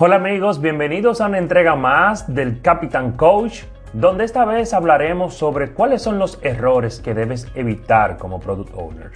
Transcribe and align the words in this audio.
Hola 0.00 0.14
amigos, 0.14 0.60
bienvenidos 0.60 1.20
a 1.20 1.26
una 1.26 1.38
entrega 1.38 1.74
más 1.74 2.32
del 2.32 2.62
Capitán 2.62 3.16
Coach, 3.16 3.64
donde 3.92 4.22
esta 4.22 4.44
vez 4.44 4.72
hablaremos 4.72 5.34
sobre 5.34 5.72
cuáles 5.72 6.02
son 6.02 6.20
los 6.20 6.38
errores 6.44 7.00
que 7.00 7.14
debes 7.14 7.48
evitar 7.56 8.16
como 8.16 8.38
Product 8.38 8.72
Owner. 8.76 9.10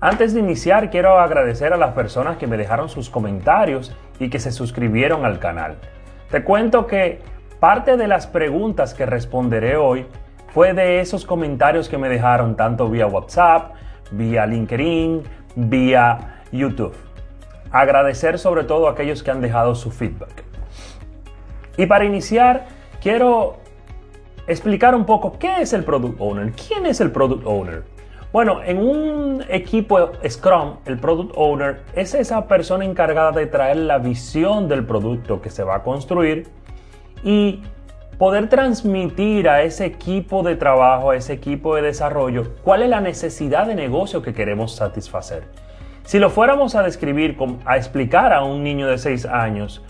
Antes 0.00 0.34
de 0.34 0.40
iniciar, 0.40 0.90
quiero 0.90 1.20
agradecer 1.20 1.72
a 1.72 1.76
las 1.76 1.94
personas 1.94 2.36
que 2.36 2.48
me 2.48 2.56
dejaron 2.56 2.88
sus 2.88 3.10
comentarios 3.10 3.94
y 4.18 4.28
que 4.28 4.40
se 4.40 4.50
suscribieron 4.50 5.24
al 5.24 5.38
canal. 5.38 5.76
Te 6.32 6.42
cuento 6.42 6.88
que 6.88 7.20
parte 7.60 7.96
de 7.96 8.08
las 8.08 8.26
preguntas 8.26 8.94
que 8.94 9.06
responderé 9.06 9.76
hoy 9.76 10.04
fue 10.52 10.74
de 10.74 10.98
esos 10.98 11.24
comentarios 11.24 11.88
que 11.88 11.96
me 11.96 12.08
dejaron 12.08 12.56
tanto 12.56 12.90
vía 12.90 13.06
WhatsApp, 13.06 13.70
vía 14.10 14.46
LinkedIn, 14.46 15.22
vía 15.54 16.40
YouTube 16.50 17.07
agradecer 17.70 18.38
sobre 18.38 18.64
todo 18.64 18.88
a 18.88 18.92
aquellos 18.92 19.22
que 19.22 19.30
han 19.30 19.40
dejado 19.40 19.74
su 19.74 19.90
feedback. 19.90 20.44
Y 21.76 21.86
para 21.86 22.04
iniciar, 22.04 22.66
quiero 23.00 23.58
explicar 24.46 24.94
un 24.94 25.04
poco 25.04 25.38
qué 25.38 25.60
es 25.60 25.72
el 25.72 25.84
Product 25.84 26.20
Owner. 26.20 26.52
¿Quién 26.52 26.86
es 26.86 27.00
el 27.00 27.10
Product 27.10 27.46
Owner? 27.46 27.84
Bueno, 28.32 28.62
en 28.62 28.78
un 28.78 29.44
equipo 29.48 30.10
Scrum, 30.28 30.76
el 30.84 30.98
Product 30.98 31.32
Owner 31.36 31.80
es 31.94 32.14
esa 32.14 32.46
persona 32.46 32.84
encargada 32.84 33.32
de 33.32 33.46
traer 33.46 33.78
la 33.78 33.98
visión 33.98 34.68
del 34.68 34.84
producto 34.84 35.40
que 35.40 35.48
se 35.48 35.64
va 35.64 35.76
a 35.76 35.82
construir 35.82 36.46
y 37.22 37.62
poder 38.18 38.48
transmitir 38.48 39.48
a 39.48 39.62
ese 39.62 39.86
equipo 39.86 40.42
de 40.42 40.56
trabajo, 40.56 41.10
a 41.10 41.16
ese 41.16 41.32
equipo 41.32 41.76
de 41.76 41.82
desarrollo, 41.82 42.54
cuál 42.62 42.82
es 42.82 42.90
la 42.90 43.00
necesidad 43.00 43.66
de 43.66 43.74
negocio 43.74 44.20
que 44.20 44.34
queremos 44.34 44.74
satisfacer. 44.74 45.44
Si 46.08 46.18
lo 46.18 46.30
fuéramos 46.30 46.74
a 46.74 46.82
describir, 46.82 47.36
a 47.66 47.76
explicar 47.76 48.32
a 48.32 48.42
un 48.42 48.62
niño 48.62 48.86
de 48.86 48.96
6 48.96 49.26
años, 49.26 49.84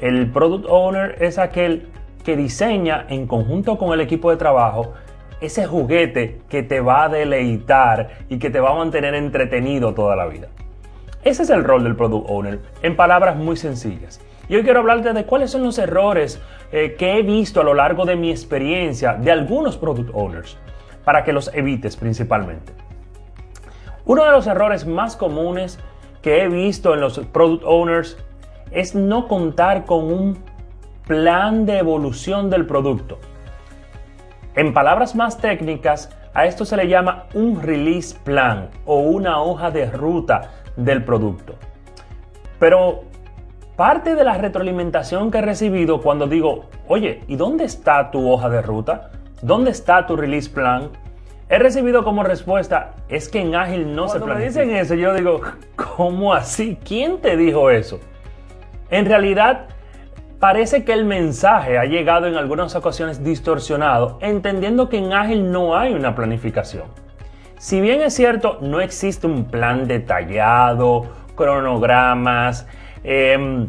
el 0.00 0.30
product 0.30 0.64
owner 0.66 1.16
es 1.20 1.36
aquel 1.36 1.90
que 2.24 2.38
diseña 2.38 3.04
en 3.10 3.26
conjunto 3.26 3.76
con 3.76 3.92
el 3.92 4.00
equipo 4.00 4.30
de 4.30 4.38
trabajo 4.38 4.94
ese 5.42 5.66
juguete 5.66 6.40
que 6.48 6.62
te 6.62 6.80
va 6.80 7.04
a 7.04 7.08
deleitar 7.10 8.12
y 8.30 8.38
que 8.38 8.48
te 8.48 8.60
va 8.60 8.70
a 8.70 8.76
mantener 8.76 9.14
entretenido 9.14 9.92
toda 9.92 10.16
la 10.16 10.24
vida. 10.24 10.48
Ese 11.22 11.42
es 11.42 11.50
el 11.50 11.62
rol 11.64 11.84
del 11.84 11.96
product 11.96 12.30
owner, 12.30 12.60
en 12.80 12.96
palabras 12.96 13.36
muy 13.36 13.58
sencillas. 13.58 14.22
Y 14.48 14.56
hoy 14.56 14.62
quiero 14.62 14.80
hablarte 14.80 15.12
de 15.12 15.26
cuáles 15.26 15.50
son 15.50 15.64
los 15.64 15.76
errores 15.76 16.40
eh, 16.72 16.96
que 16.98 17.18
he 17.18 17.22
visto 17.22 17.60
a 17.60 17.64
lo 17.64 17.74
largo 17.74 18.06
de 18.06 18.16
mi 18.16 18.30
experiencia 18.30 19.16
de 19.16 19.30
algunos 19.32 19.76
product 19.76 20.12
owners, 20.14 20.56
para 21.04 21.24
que 21.24 21.34
los 21.34 21.52
evites 21.52 21.94
principalmente. 21.94 22.87
Uno 24.08 24.24
de 24.24 24.30
los 24.30 24.46
errores 24.46 24.86
más 24.86 25.16
comunes 25.16 25.78
que 26.22 26.42
he 26.42 26.48
visto 26.48 26.94
en 26.94 27.02
los 27.02 27.18
product 27.18 27.62
owners 27.66 28.16
es 28.70 28.94
no 28.94 29.28
contar 29.28 29.84
con 29.84 30.10
un 30.10 30.38
plan 31.06 31.66
de 31.66 31.76
evolución 31.76 32.48
del 32.48 32.64
producto. 32.64 33.18
En 34.54 34.72
palabras 34.72 35.14
más 35.14 35.36
técnicas, 35.36 36.08
a 36.32 36.46
esto 36.46 36.64
se 36.64 36.78
le 36.78 36.88
llama 36.88 37.26
un 37.34 37.60
release 37.60 38.18
plan 38.24 38.70
o 38.86 39.00
una 39.00 39.42
hoja 39.42 39.70
de 39.70 39.90
ruta 39.90 40.52
del 40.74 41.04
producto. 41.04 41.56
Pero 42.58 43.02
parte 43.76 44.14
de 44.14 44.24
la 44.24 44.38
retroalimentación 44.38 45.30
que 45.30 45.36
he 45.36 45.42
recibido 45.42 46.00
cuando 46.00 46.26
digo, 46.26 46.64
oye, 46.88 47.24
¿y 47.28 47.36
dónde 47.36 47.64
está 47.64 48.10
tu 48.10 48.26
hoja 48.30 48.48
de 48.48 48.62
ruta? 48.62 49.10
¿Dónde 49.42 49.70
está 49.70 50.06
tu 50.06 50.16
release 50.16 50.48
plan? 50.48 50.92
He 51.50 51.58
recibido 51.58 52.04
como 52.04 52.22
respuesta, 52.24 52.94
es 53.08 53.30
que 53.30 53.40
en 53.40 53.54
Ágil 53.54 53.94
no 53.94 54.08
se 54.08 54.20
planifica. 54.20 54.38
me 54.38 54.44
dicen 54.44 54.76
eso, 54.76 54.94
yo 54.94 55.14
digo, 55.14 55.40
¿cómo 55.96 56.34
así? 56.34 56.78
¿Quién 56.84 57.22
te 57.22 57.38
dijo 57.38 57.70
eso? 57.70 58.00
En 58.90 59.06
realidad, 59.06 59.66
parece 60.38 60.84
que 60.84 60.92
el 60.92 61.06
mensaje 61.06 61.78
ha 61.78 61.86
llegado 61.86 62.26
en 62.26 62.36
algunas 62.36 62.76
ocasiones 62.76 63.24
distorsionado, 63.24 64.18
entendiendo 64.20 64.90
que 64.90 64.98
en 64.98 65.14
Ágil 65.14 65.50
no 65.50 65.74
hay 65.74 65.94
una 65.94 66.14
planificación. 66.14 66.84
Si 67.56 67.80
bien 67.80 68.02
es 68.02 68.12
cierto, 68.12 68.58
no 68.60 68.82
existe 68.82 69.26
un 69.26 69.46
plan 69.46 69.88
detallado, 69.88 71.06
cronogramas, 71.34 72.66
em, 73.02 73.66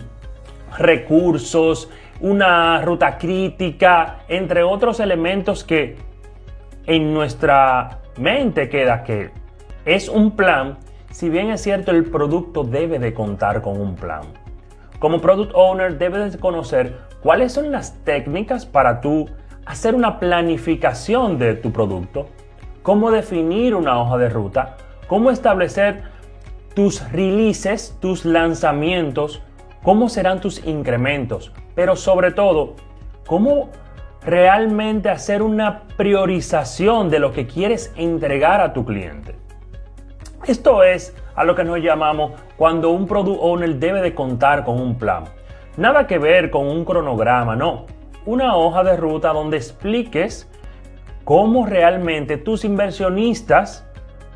recursos, 0.77 1.89
una 2.19 2.81
ruta 2.81 3.17
crítica, 3.17 4.19
entre 4.27 4.63
otros 4.63 4.99
elementos 4.99 5.63
que 5.63 6.08
en 6.89 7.13
nuestra 7.13 7.99
mente 8.17 8.67
queda 8.67 9.03
que 9.03 9.29
es 9.85 10.09
un 10.09 10.35
plan, 10.35 10.79
si 11.11 11.29
bien 11.29 11.51
es 11.51 11.61
cierto 11.61 11.91
el 11.91 12.05
producto 12.05 12.63
debe 12.63 12.97
de 12.97 13.13
contar 13.13 13.61
con 13.61 13.79
un 13.79 13.95
plan. 13.95 14.21
Como 14.97 15.21
product 15.21 15.51
owner 15.53 15.99
debes 15.99 16.33
de 16.33 16.39
conocer 16.39 16.97
cuáles 17.21 17.53
son 17.53 17.71
las 17.71 18.03
técnicas 18.03 18.65
para 18.65 19.01
tú 19.01 19.29
hacer 19.67 19.93
una 19.93 20.19
planificación 20.19 21.37
de 21.37 21.53
tu 21.53 21.71
producto, 21.71 22.25
cómo 22.81 23.11
definir 23.11 23.75
una 23.75 24.01
hoja 24.01 24.17
de 24.17 24.29
ruta, 24.29 24.77
cómo 25.07 25.29
establecer 25.29 26.01
tus 26.73 27.07
releases, 27.11 27.97
tus 27.99 28.25
lanzamientos, 28.25 29.43
cómo 29.83 30.09
serán 30.09 30.41
tus 30.41 30.65
incrementos, 30.65 31.53
pero 31.75 31.95
sobre 31.95 32.31
todo, 32.31 32.73
cómo 33.27 33.69
realmente 34.23 35.09
hacer 35.09 35.41
una 35.41 35.83
priorización 35.95 37.09
de 37.09 37.19
lo 37.19 37.31
que 37.31 37.47
quieres 37.47 37.93
entregar 37.95 38.61
a 38.61 38.73
tu 38.73 38.85
cliente. 38.85 39.35
Esto 40.45 40.83
es 40.83 41.15
a 41.35 41.43
lo 41.43 41.55
que 41.55 41.63
nos 41.63 41.79
llamamos 41.79 42.33
cuando 42.57 42.89
un 42.89 43.07
product 43.07 43.39
owner 43.41 43.75
debe 43.75 44.01
de 44.01 44.13
contar 44.13 44.63
con 44.65 44.79
un 44.79 44.97
plan. 44.97 45.25
Nada 45.77 46.07
que 46.07 46.17
ver 46.17 46.49
con 46.49 46.67
un 46.67 46.83
cronograma, 46.83 47.55
no. 47.55 47.85
Una 48.25 48.55
hoja 48.55 48.83
de 48.83 48.97
ruta 48.97 49.31
donde 49.31 49.57
expliques 49.57 50.49
cómo 51.23 51.65
realmente 51.65 52.37
tus 52.37 52.65
inversionistas 52.65 53.85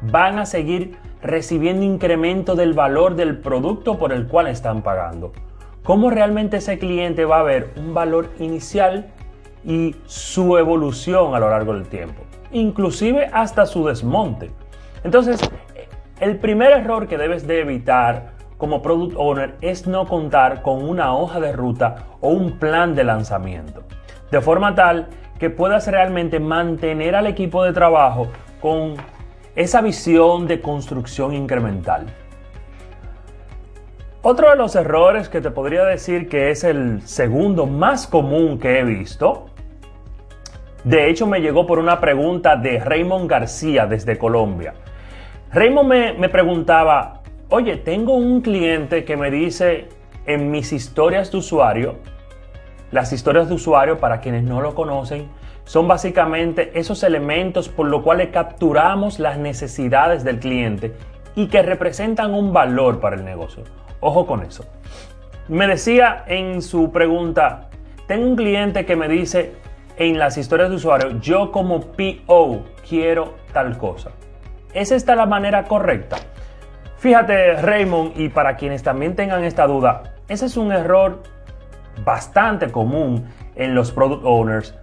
van 0.01 0.39
a 0.39 0.45
seguir 0.45 0.97
recibiendo 1.21 1.83
incremento 1.83 2.55
del 2.55 2.73
valor 2.73 3.15
del 3.15 3.39
producto 3.39 3.97
por 3.97 4.13
el 4.13 4.27
cual 4.27 4.47
están 4.47 4.81
pagando. 4.81 5.31
Cómo 5.83 6.09
realmente 6.09 6.57
ese 6.57 6.79
cliente 6.79 7.25
va 7.25 7.39
a 7.39 7.43
ver 7.43 7.73
un 7.75 7.93
valor 7.93 8.29
inicial 8.39 9.12
y 9.65 9.95
su 10.05 10.57
evolución 10.57 11.35
a 11.35 11.39
lo 11.39 11.49
largo 11.49 11.73
del 11.73 11.87
tiempo, 11.87 12.23
inclusive 12.51 13.29
hasta 13.31 13.65
su 13.65 13.85
desmonte. 13.85 14.51
Entonces, 15.03 15.39
el 16.19 16.37
primer 16.37 16.71
error 16.71 17.07
que 17.07 17.17
debes 17.17 17.47
de 17.47 17.61
evitar 17.61 18.33
como 18.57 18.81
product 18.81 19.15
owner 19.17 19.55
es 19.61 19.87
no 19.87 20.07
contar 20.07 20.61
con 20.61 20.87
una 20.87 21.15
hoja 21.15 21.39
de 21.39 21.51
ruta 21.51 22.07
o 22.21 22.29
un 22.29 22.59
plan 22.59 22.95
de 22.95 23.03
lanzamiento, 23.03 23.83
de 24.31 24.41
forma 24.41 24.73
tal 24.75 25.09
que 25.39 25.49
puedas 25.49 25.87
realmente 25.87 26.39
mantener 26.39 27.15
al 27.15 27.27
equipo 27.27 27.63
de 27.63 27.73
trabajo 27.73 28.27
con 28.61 28.95
esa 29.55 29.81
visión 29.81 30.47
de 30.47 30.61
construcción 30.61 31.33
incremental. 31.33 32.05
Otro 34.21 34.49
de 34.49 34.55
los 34.55 34.73
errores 34.77 35.27
que 35.27 35.41
te 35.41 35.51
podría 35.51 35.83
decir 35.83 36.29
que 36.29 36.49
es 36.49 36.63
el 36.63 37.01
segundo 37.01 37.65
más 37.65 38.07
común 38.07 38.57
que 38.57 38.79
he 38.79 38.83
visto 38.85 39.47
de 40.83 41.09
hecho, 41.09 41.27
me 41.27 41.39
llegó 41.39 41.65
por 41.65 41.79
una 41.79 42.01
pregunta 42.01 42.57
de 42.57 42.79
Raymond 42.79 43.29
García 43.29 43.85
desde 43.85 44.17
Colombia. 44.17 44.73
Raymond 45.51 46.17
me, 46.17 46.29
preguntaba, 46.29 47.21
oye, 47.49 47.77
tengo 47.77 48.15
un 48.15 48.41
cliente 48.41 49.05
que 49.05 49.15
me 49.15 49.31
dice 49.31 49.87
en 50.25 50.51
mis 50.51 50.73
historias 50.73 51.31
de 51.31 51.37
usuario, 51.37 51.95
las 52.91 53.13
historias 53.13 53.47
de 53.47 53.55
usuario, 53.55 53.97
para 53.97 54.19
quienes 54.19 54.43
no 54.43 54.61
lo 54.61 54.75
conocen, 54.75 55.29
son 55.63 55.87
básicamente 55.87 56.71
esos 56.77 57.01
elementos 57.03 57.69
por 57.69 57.87
los 57.87 58.01
cuales 58.01 58.29
capturamos 58.29 59.19
las 59.19 59.37
necesidades 59.37 60.23
del 60.23 60.39
cliente 60.39 60.93
y 61.35 61.47
que 61.47 61.61
representan 61.61 62.33
un 62.33 62.51
valor 62.51 62.99
para 62.99 63.15
el 63.15 63.23
negocio. 63.23 63.63
Ojo 64.01 64.25
con 64.25 64.43
eso. 64.43 64.65
Me 65.47 65.65
decía 65.65 66.25
en 66.27 66.61
su 66.61 66.91
pregunta, 66.91 67.69
tengo 68.05 68.27
un 68.27 68.35
cliente 68.35 68.85
que 68.85 68.95
me 68.95 69.07
dice, 69.07 69.53
en 69.97 70.17
las 70.19 70.37
historias 70.37 70.69
de 70.69 70.75
usuario, 70.75 71.19
yo 71.19 71.51
como 71.51 71.81
PO 71.81 72.63
quiero 72.87 73.35
tal 73.53 73.77
cosa. 73.77 74.11
¿Es 74.73 74.91
esta 74.91 75.15
la 75.15 75.25
manera 75.25 75.65
correcta? 75.65 76.17
Fíjate, 76.97 77.55
Raymond, 77.61 78.19
y 78.19 78.29
para 78.29 78.55
quienes 78.55 78.81
también 78.81 79.15
tengan 79.15 79.43
esta 79.43 79.67
duda, 79.67 80.13
ese 80.27 80.45
es 80.45 80.57
un 80.57 80.71
error 80.71 81.21
bastante 82.03 82.71
común 82.71 83.27
en 83.55 83.75
los 83.75 83.91
product 83.91 84.23
owners 84.25 84.75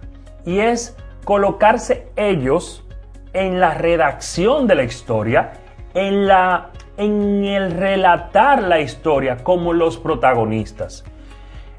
y 0.45 0.59
es 0.59 0.95
colocarse 1.25 2.07
ellos 2.15 2.85
en 3.33 3.59
la 3.59 3.73
redacción 3.73 4.67
de 4.67 4.75
la 4.75 4.83
historia, 4.83 5.53
en, 5.93 6.27
la, 6.27 6.69
en 6.97 7.43
el 7.43 7.71
relatar 7.71 8.63
la 8.63 8.79
historia 8.79 9.37
como 9.43 9.73
los 9.73 9.97
protagonistas. 9.97 11.03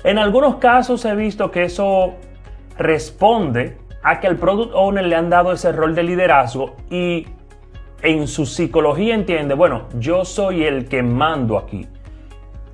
En 0.05 0.19
algunos 0.19 0.57
casos 0.57 1.05
he 1.05 1.15
visto 1.15 1.51
que 1.51 1.65
eso 1.65 2.15
responde 2.83 3.79
a 4.03 4.21
que 4.21 4.27
el 4.27 4.37
product 4.37 4.73
owner 4.75 5.05
le 5.05 5.17
han 5.17 5.31
dado 5.31 5.53
ese 5.53 5.73
rol 5.73 5.95
de 5.95 6.03
liderazgo 6.03 6.77
y 6.91 7.27
en 8.03 8.27
su 8.27 8.47
psicología 8.47 9.15
entiende, 9.15 9.55
bueno, 9.55 9.85
yo 9.99 10.25
soy 10.25 10.65
el 10.65 10.89
que 10.89 11.03
mando 11.03 11.57
aquí. 11.57 11.87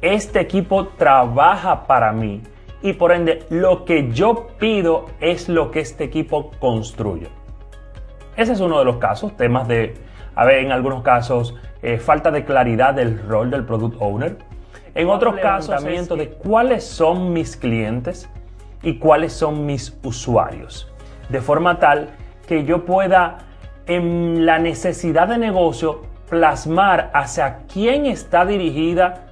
este 0.00 0.40
equipo 0.40 0.88
trabaja 0.96 1.86
para 1.86 2.12
mí 2.12 2.40
y 2.82 2.92
por 2.92 3.12
ende 3.12 3.44
lo 3.50 3.84
que 3.84 4.10
yo 4.12 4.46
pido 4.58 5.06
es 5.20 5.48
lo 5.48 5.70
que 5.70 5.80
este 5.80 6.04
equipo 6.04 6.52
construye. 6.60 7.28
Ese 8.36 8.52
es 8.52 8.60
uno 8.60 8.78
de 8.78 8.84
los 8.84 8.98
casos, 8.98 9.36
temas 9.36 9.66
de, 9.66 9.94
a 10.36 10.44
ver, 10.44 10.64
en 10.64 10.70
algunos 10.70 11.02
casos, 11.02 11.56
eh, 11.82 11.98
falta 11.98 12.30
de 12.30 12.44
claridad 12.44 12.94
del 12.94 13.18
rol 13.28 13.50
del 13.50 13.64
product 13.64 13.96
owner. 14.00 14.38
En 14.94 15.08
otros 15.08 15.36
casos, 15.40 15.82
de 15.84 16.28
cuáles 16.38 16.84
son 16.84 17.32
mis 17.32 17.56
clientes 17.56 18.30
y 18.82 18.98
cuáles 18.98 19.32
son 19.32 19.66
mis 19.66 19.96
usuarios. 20.02 20.92
De 21.28 21.40
forma 21.40 21.78
tal 21.78 22.10
que 22.46 22.64
yo 22.64 22.84
pueda, 22.84 23.38
en 23.86 24.46
la 24.46 24.58
necesidad 24.58 25.28
de 25.28 25.38
negocio, 25.38 26.02
plasmar 26.28 27.10
hacia 27.14 27.60
quién 27.72 28.06
está 28.06 28.44
dirigida 28.44 29.26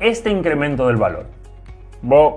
este 0.00 0.30
incremento 0.30 0.86
del 0.86 0.96
valor. 0.96 1.26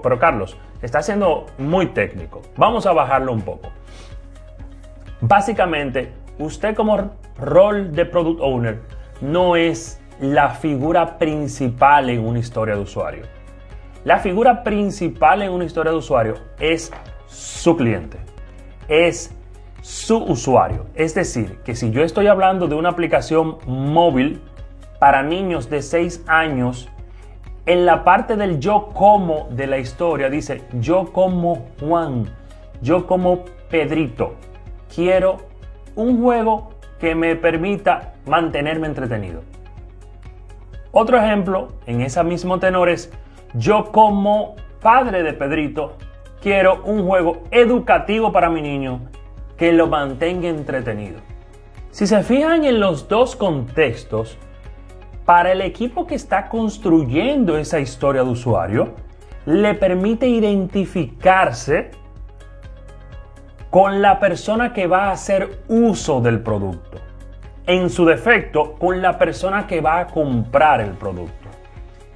pero 0.03 0.19
Carlos, 0.19 0.57
está 0.81 1.01
siendo 1.01 1.45
muy 1.57 1.87
técnico. 1.87 2.41
Vamos 2.55 2.85
a 2.85 2.93
bajarlo 2.93 3.33
un 3.33 3.41
poco. 3.41 3.69
Básicamente, 5.21 6.13
usted 6.37 6.75
como 6.75 7.11
rol 7.39 7.91
de 7.91 8.05
product 8.05 8.39
owner 8.41 8.81
no 9.21 9.55
es 9.55 9.99
la 10.19 10.49
figura 10.49 11.17
principal 11.17 12.09
en 12.09 12.25
una 12.25 12.39
historia 12.39 12.75
de 12.75 12.81
usuario. 12.81 13.36
La 14.07 14.19
figura 14.19 14.63
principal 14.63 15.41
en 15.41 15.51
una 15.51 15.65
historia 15.65 15.91
de 15.91 15.97
usuario 15.97 16.35
es 16.61 16.93
su 17.25 17.75
cliente, 17.75 18.17
es 18.87 19.35
su 19.81 20.15
usuario. 20.15 20.85
Es 20.95 21.13
decir, 21.13 21.57
que 21.65 21.75
si 21.75 21.91
yo 21.91 22.01
estoy 22.01 22.27
hablando 22.27 22.69
de 22.69 22.75
una 22.75 22.87
aplicación 22.87 23.57
móvil 23.65 24.39
para 24.97 25.23
niños 25.23 25.69
de 25.69 25.81
6 25.81 26.23
años, 26.25 26.87
en 27.65 27.85
la 27.85 28.05
parte 28.05 28.37
del 28.37 28.61
yo 28.61 28.91
como 28.93 29.49
de 29.51 29.67
la 29.67 29.77
historia 29.77 30.29
dice 30.29 30.61
yo 30.79 31.11
como 31.11 31.67
Juan, 31.81 32.29
yo 32.81 33.07
como 33.07 33.43
Pedrito. 33.69 34.35
Quiero 34.95 35.39
un 35.97 36.21
juego 36.21 36.69
que 36.97 37.13
me 37.13 37.35
permita 37.35 38.13
mantenerme 38.25 38.87
entretenido. 38.87 39.41
Otro 40.93 41.17
ejemplo, 41.17 41.73
en 41.87 41.99
ese 41.99 42.23
mismo 42.23 42.57
tenor 42.57 42.87
es, 42.87 43.11
yo 43.53 43.91
como 43.91 44.55
padre 44.81 45.23
de 45.23 45.33
Pedrito, 45.33 45.97
quiero 46.41 46.83
un 46.83 47.05
juego 47.05 47.43
educativo 47.51 48.31
para 48.31 48.49
mi 48.49 48.61
niño 48.61 49.01
que 49.57 49.71
lo 49.71 49.87
mantenga 49.87 50.47
entretenido. 50.47 51.19
Si 51.91 52.05
se 52.05 52.21
fijan 52.23 52.63
en 52.63 52.79
los 52.79 53.07
dos 53.07 53.35
contextos, 53.35 54.37
para 55.25 55.51
el 55.51 55.61
equipo 55.61 56.07
que 56.07 56.15
está 56.15 56.47
construyendo 56.47 57.57
esa 57.57 57.79
historia 57.79 58.23
de 58.23 58.29
usuario, 58.29 58.93
le 59.45 59.73
permite 59.73 60.27
identificarse 60.27 61.91
con 63.69 64.01
la 64.01 64.19
persona 64.19 64.71
que 64.73 64.87
va 64.87 65.05
a 65.05 65.11
hacer 65.11 65.63
uso 65.67 66.21
del 66.21 66.39
producto 66.39 66.99
en 67.65 67.89
su 67.89 68.05
defecto 68.05 68.75
con 68.75 69.01
la 69.01 69.17
persona 69.17 69.67
que 69.67 69.81
va 69.81 69.99
a 69.99 70.07
comprar 70.07 70.79
el 70.79 70.91
producto. 70.91 71.36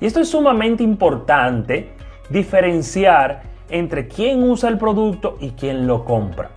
Y 0.01 0.07
esto 0.07 0.19
es 0.19 0.29
sumamente 0.29 0.83
importante 0.83 1.93
diferenciar 2.29 3.43
entre 3.69 4.07
quién 4.07 4.43
usa 4.43 4.67
el 4.67 4.79
producto 4.79 5.37
y 5.39 5.51
quién 5.51 5.85
lo 5.85 6.03
compra. 6.03 6.49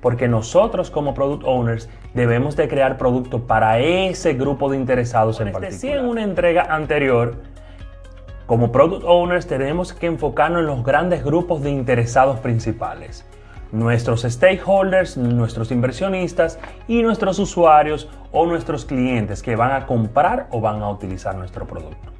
Porque 0.00 0.28
nosotros 0.28 0.90
como 0.90 1.12
product 1.12 1.42
owners 1.44 1.88
debemos 2.14 2.56
de 2.56 2.68
crear 2.68 2.96
producto 2.96 3.46
para 3.46 3.80
ese 3.80 4.34
grupo 4.34 4.70
de 4.70 4.76
interesados 4.76 5.40
en 5.40 5.46
particular. 5.46 5.72
Decía 5.72 5.96
en 5.96 6.06
una 6.06 6.22
entrega 6.22 6.62
anterior, 6.74 7.42
como 8.46 8.70
product 8.70 9.04
owners 9.04 9.48
tenemos 9.48 9.92
que 9.92 10.06
enfocarnos 10.06 10.60
en 10.60 10.66
los 10.66 10.84
grandes 10.84 11.24
grupos 11.24 11.60
de 11.62 11.70
interesados 11.70 12.38
principales 12.38 13.26
nuestros 13.72 14.20
stakeholders, 14.22 15.16
nuestros 15.16 15.72
inversionistas 15.72 16.58
y 16.86 17.02
nuestros 17.02 17.38
usuarios 17.38 18.06
o 18.30 18.44
nuestros 18.46 18.84
clientes 18.84 19.42
que 19.42 19.56
van 19.56 19.72
a 19.72 19.86
comprar 19.86 20.46
o 20.50 20.60
van 20.60 20.82
a 20.82 20.90
utilizar 20.90 21.34
nuestro 21.34 21.66
producto. 21.66 22.12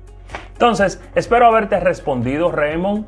Entonces, 0.52 1.02
espero 1.14 1.46
haberte 1.46 1.80
respondido, 1.80 2.50
Raymond. 2.50 3.06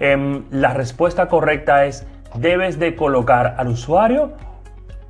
Em, 0.00 0.44
la 0.50 0.74
respuesta 0.74 1.28
correcta 1.28 1.86
es, 1.86 2.06
debes 2.34 2.78
de 2.78 2.96
colocar 2.96 3.54
al 3.58 3.68
usuario 3.68 4.32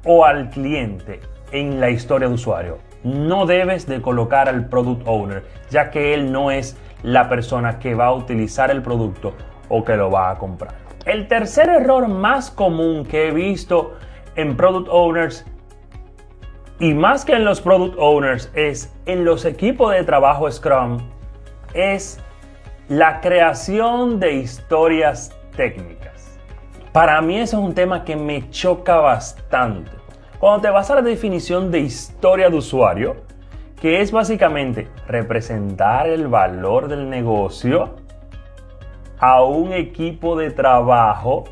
o 0.04 0.24
al 0.24 0.50
cliente 0.50 1.20
en 1.52 1.80
la 1.80 1.90
historia 1.90 2.28
de 2.28 2.34
usuario. 2.34 2.78
No 3.02 3.46
debes 3.46 3.86
de 3.86 4.02
colocar 4.02 4.48
al 4.48 4.68
product 4.68 5.06
owner, 5.06 5.44
ya 5.70 5.90
que 5.90 6.14
él 6.14 6.32
no 6.32 6.50
es 6.50 6.76
la 7.02 7.28
persona 7.28 7.78
que 7.78 7.94
va 7.94 8.06
a 8.06 8.12
utilizar 8.14 8.70
el 8.70 8.82
producto 8.82 9.34
o 9.68 9.84
que 9.84 9.96
lo 9.96 10.10
va 10.10 10.30
a 10.30 10.38
comprar. 10.38 10.74
El 11.04 11.28
tercer 11.28 11.68
error 11.68 12.08
más 12.08 12.50
común 12.50 13.04
que 13.04 13.28
he 13.28 13.30
visto 13.30 13.94
en 14.36 14.56
product 14.56 14.88
owners 14.90 15.44
y 16.80 16.94
más 16.94 17.24
que 17.24 17.34
en 17.34 17.44
los 17.44 17.60
product 17.60 17.96
owners 17.98 18.50
es 18.54 18.92
en 19.06 19.24
los 19.24 19.44
equipos 19.44 19.92
de 19.92 20.02
trabajo 20.02 20.50
Scrum 20.50 20.98
es 21.74 22.20
la 22.88 23.20
creación 23.20 24.20
de 24.20 24.34
historias 24.34 25.36
técnicas. 25.56 26.38
Para 26.92 27.20
mí 27.20 27.38
eso 27.38 27.58
es 27.58 27.64
un 27.64 27.74
tema 27.74 28.04
que 28.04 28.14
me 28.16 28.48
choca 28.50 28.96
bastante. 28.96 29.90
Cuando 30.38 30.62
te 30.62 30.70
vas 30.70 30.90
a 30.90 30.96
la 30.96 31.02
definición 31.02 31.70
de 31.70 31.80
historia 31.80 32.48
de 32.48 32.56
usuario, 32.56 33.16
que 33.80 34.00
es 34.00 34.12
básicamente 34.12 34.88
representar 35.06 36.06
el 36.06 36.28
valor 36.28 36.88
del 36.88 37.10
negocio, 37.10 37.96
a 39.18 39.42
un 39.42 39.72
equipo 39.72 40.36
de 40.36 40.50
trabajo, 40.50 41.44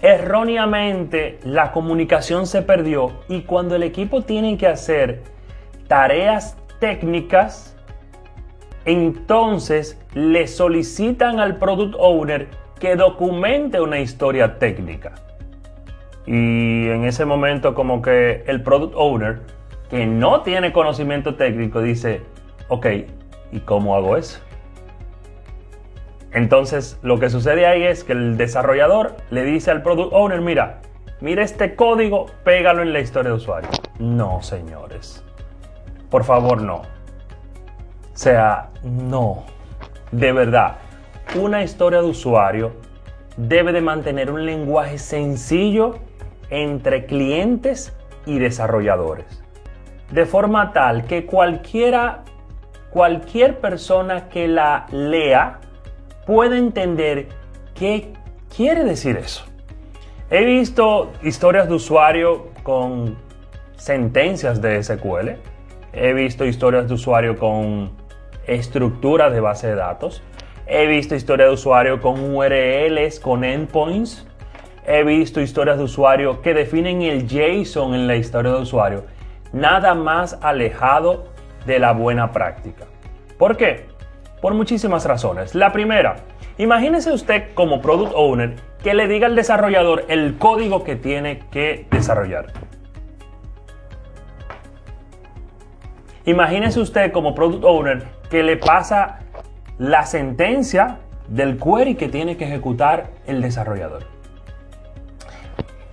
erróneamente 0.00 1.38
la 1.44 1.72
comunicación 1.72 2.46
se 2.46 2.62
perdió 2.62 3.12
y 3.28 3.42
cuando 3.42 3.76
el 3.76 3.82
equipo 3.82 4.22
tiene 4.22 4.56
que 4.56 4.66
hacer 4.66 5.22
tareas 5.88 6.56
técnicas, 6.80 7.76
entonces 8.84 10.00
le 10.14 10.46
solicitan 10.46 11.40
al 11.40 11.56
product 11.58 11.94
owner 11.98 12.48
que 12.80 12.96
documente 12.96 13.80
una 13.80 14.00
historia 14.00 14.58
técnica. 14.58 15.12
Y 16.26 16.88
en 16.88 17.04
ese 17.04 17.24
momento 17.24 17.74
como 17.74 18.02
que 18.02 18.44
el 18.46 18.62
product 18.62 18.94
owner 18.96 19.40
que 19.90 20.06
no 20.06 20.42
tiene 20.42 20.72
conocimiento 20.72 21.34
técnico 21.34 21.80
dice, 21.82 22.22
ok, 22.68 22.86
¿y 23.52 23.60
cómo 23.60 23.94
hago 23.94 24.16
eso? 24.16 24.40
Entonces, 26.32 26.98
lo 27.02 27.20
que 27.20 27.28
sucede 27.28 27.66
ahí 27.66 27.82
es 27.82 28.04
que 28.04 28.12
el 28.12 28.38
desarrollador 28.38 29.16
le 29.30 29.44
dice 29.44 29.70
al 29.70 29.82
product 29.82 30.12
owner, 30.14 30.40
mira, 30.40 30.80
mira 31.20 31.42
este 31.42 31.76
código, 31.76 32.26
pégalo 32.42 32.82
en 32.82 32.92
la 32.92 33.00
historia 33.00 33.30
de 33.30 33.36
usuario. 33.36 33.68
No, 33.98 34.42
señores. 34.42 35.22
Por 36.10 36.24
favor, 36.24 36.62
no. 36.62 36.82
O 38.12 38.16
sea, 38.16 38.70
no. 38.82 39.44
De 40.10 40.32
verdad, 40.32 40.76
una 41.34 41.62
historia 41.62 42.02
de 42.02 42.08
usuario 42.08 42.72
debe 43.36 43.72
de 43.72 43.80
mantener 43.80 44.30
un 44.30 44.44
lenguaje 44.44 44.98
sencillo 44.98 45.98
entre 46.50 47.06
clientes 47.06 47.96
y 48.26 48.38
desarrolladores. 48.38 49.42
De 50.10 50.26
forma 50.26 50.72
tal 50.72 51.06
que 51.06 51.24
cualquiera, 51.24 52.24
cualquier 52.90 53.60
persona 53.60 54.28
que 54.28 54.48
la 54.48 54.86
lea 54.90 55.60
puede 56.26 56.58
entender 56.58 57.28
qué 57.74 58.12
quiere 58.54 58.84
decir 58.84 59.16
eso. 59.16 59.44
He 60.28 60.44
visto 60.44 61.12
historias 61.22 61.68
de 61.68 61.74
usuario 61.74 62.48
con 62.62 63.16
sentencias 63.76 64.60
de 64.60 64.82
SQL. 64.82 65.30
He 65.94 66.12
visto 66.12 66.44
historias 66.44 66.88
de 66.88 66.94
usuario 66.94 67.38
con 67.38 68.01
estructuras 68.46 69.32
de 69.32 69.40
base 69.40 69.68
de 69.68 69.74
datos. 69.74 70.22
He 70.66 70.86
visto 70.86 71.14
historias 71.14 71.48
de 71.48 71.54
usuario 71.54 72.00
con 72.00 72.34
URLs, 72.34 73.20
con 73.20 73.44
endpoints. 73.44 74.26
He 74.86 75.04
visto 75.04 75.40
historias 75.40 75.78
de 75.78 75.84
usuario 75.84 76.42
que 76.42 76.54
definen 76.54 77.02
el 77.02 77.26
JSON 77.26 77.94
en 77.94 78.06
la 78.06 78.16
historia 78.16 78.52
de 78.52 78.60
usuario. 78.60 79.04
Nada 79.52 79.94
más 79.94 80.38
alejado 80.42 81.24
de 81.66 81.78
la 81.78 81.92
buena 81.92 82.32
práctica. 82.32 82.86
¿Por 83.38 83.56
qué? 83.56 83.92
por 84.42 84.52
muchísimas 84.54 85.06
razones. 85.06 85.54
La 85.54 85.72
primera, 85.72 86.16
imagínese 86.58 87.12
usted 87.12 87.54
como 87.54 87.80
product 87.80 88.12
owner 88.14 88.56
que 88.82 88.92
le 88.92 89.06
diga 89.06 89.28
al 89.28 89.36
desarrollador 89.36 90.04
el 90.08 90.36
código 90.36 90.82
que 90.82 90.96
tiene 90.96 91.44
que 91.50 91.86
desarrollar. 91.90 92.52
Imagínese 96.26 96.80
usted 96.80 97.12
como 97.12 97.34
product 97.34 97.64
owner 97.64 98.04
que 98.32 98.42
le 98.42 98.56
pasa 98.56 99.18
la 99.76 100.06
sentencia 100.06 101.00
del 101.28 101.58
query 101.58 101.96
que 101.96 102.08
tiene 102.08 102.38
que 102.38 102.46
ejecutar 102.46 103.10
el 103.26 103.42
desarrollador. 103.42 104.04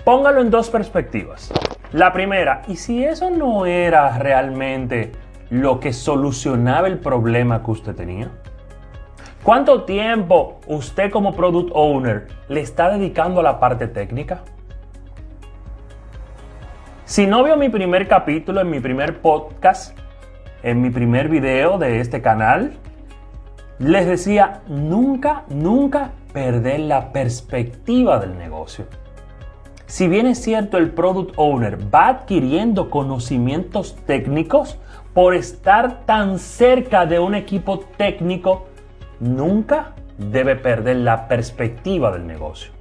Póngalo 0.06 0.40
en 0.40 0.50
dos 0.50 0.70
perspectivas. 0.70 1.52
La 1.92 2.14
primera, 2.14 2.62
¿y 2.70 2.78
si 2.78 3.04
eso 3.04 3.30
no 3.30 3.66
era 3.66 4.18
realmente 4.20 5.12
lo 5.50 5.82
que 5.82 5.92
solucionaba 5.92 6.88
el 6.88 7.00
problema 7.00 7.62
que 7.62 7.72
usted 7.72 7.94
tenía? 7.94 8.32
¿Cuánto 9.44 9.84
tiempo 9.84 10.62
usted 10.66 11.12
como 11.12 11.36
product 11.36 11.72
owner 11.74 12.28
le 12.48 12.62
está 12.62 12.90
dedicando 12.90 13.42
a 13.42 13.44
la 13.44 13.60
parte 13.60 13.86
técnica? 13.90 14.44
Si 17.04 17.28
no 17.28 17.44
vio 17.44 17.58
mi 17.58 17.68
primer 17.68 18.08
capítulo 18.08 18.62
en 18.62 18.70
mi 18.70 18.80
primer 18.80 19.20
podcast, 19.20 20.00
en 20.64 20.82
mi 20.82 20.90
primer 20.90 21.30
video 21.30 21.78
de 21.78 22.00
este 22.00 22.22
canal, 22.22 22.74
les 23.80 24.06
decía, 24.06 24.62
nunca, 24.68 25.46
nunca 25.50 26.12
perder 26.34 26.82
la 26.82 27.12
perspectiva 27.12 28.20
del 28.20 28.38
negocio. 28.38 28.86
Si 29.86 30.08
bien 30.08 30.28
es 30.28 30.40
cierto 30.40 30.78
el 30.78 30.92
product 30.92 31.34
owner 31.38 31.80
va 31.94 32.10
adquiriendo 32.10 32.90
conocimientos 32.90 33.96
técnicos 34.06 34.78
por 35.14 35.34
estar 35.34 36.06
tan 36.06 36.38
cerca 36.38 37.06
de 37.06 37.20
un 37.20 37.34
equipo 37.34 37.80
técnico, 37.98 38.68
nunca 39.20 39.94
debe 40.18 40.56
perder 40.56 40.98
la 40.98 41.28
perspectiva 41.28 42.12
del 42.12 42.28
negocio. 42.28 42.72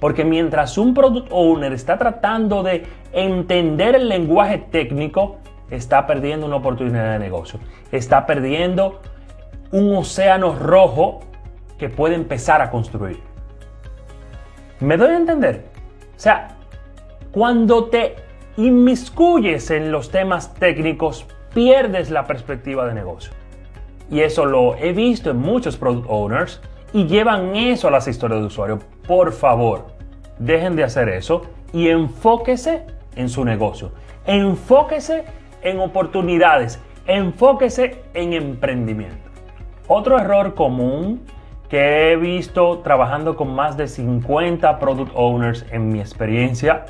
Porque 0.00 0.24
mientras 0.24 0.76
un 0.76 0.92
product 0.92 1.28
owner 1.30 1.72
está 1.72 1.98
tratando 1.98 2.62
de 2.62 2.84
entender 3.12 3.94
el 3.94 4.08
lenguaje 4.08 4.58
técnico, 4.58 5.36
está 5.70 6.06
perdiendo 6.06 6.46
una 6.46 6.56
oportunidad 6.56 7.12
de 7.12 7.18
negocio. 7.18 7.60
Está 7.92 8.26
perdiendo 8.26 9.00
un 9.72 9.96
océano 9.96 10.54
rojo 10.54 11.20
que 11.78 11.88
puede 11.88 12.14
empezar 12.14 12.62
a 12.62 12.70
construir. 12.70 13.20
¿Me 14.80 14.96
doy 14.96 15.10
a 15.10 15.16
entender? 15.16 15.64
O 16.16 16.20
sea, 16.20 16.56
cuando 17.32 17.86
te 17.86 18.16
inmiscuyes 18.56 19.70
en 19.70 19.92
los 19.92 20.10
temas 20.10 20.54
técnicos, 20.54 21.26
pierdes 21.52 22.10
la 22.10 22.26
perspectiva 22.26 22.86
de 22.86 22.94
negocio. 22.94 23.32
Y 24.10 24.20
eso 24.20 24.44
lo 24.44 24.76
he 24.76 24.92
visto 24.92 25.30
en 25.30 25.38
muchos 25.38 25.76
product 25.76 26.06
owners 26.08 26.60
y 26.92 27.06
llevan 27.06 27.56
eso 27.56 27.88
a 27.88 27.90
las 27.90 28.06
historias 28.06 28.40
de 28.40 28.46
usuario. 28.46 28.78
Por 29.06 29.32
favor, 29.32 29.86
dejen 30.38 30.76
de 30.76 30.84
hacer 30.84 31.08
eso 31.08 31.42
y 31.72 31.88
enfóquese 31.88 32.84
en 33.16 33.28
su 33.28 33.44
negocio. 33.44 33.92
Enfóquese 34.26 35.24
en 35.66 35.80
oportunidades. 35.80 36.80
Enfóquese 37.06 38.02
en 38.14 38.32
emprendimiento. 38.32 39.30
Otro 39.88 40.18
error 40.18 40.54
común 40.54 41.22
que 41.68 42.12
he 42.12 42.16
visto 42.16 42.78
trabajando 42.78 43.36
con 43.36 43.54
más 43.54 43.76
de 43.76 43.88
50 43.88 44.78
product 44.78 45.12
owners 45.14 45.66
en 45.70 45.88
mi 45.88 46.00
experiencia 46.00 46.86